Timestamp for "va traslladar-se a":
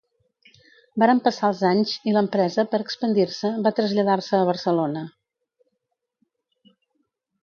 3.67-4.47